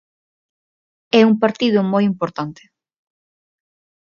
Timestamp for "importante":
2.11-2.63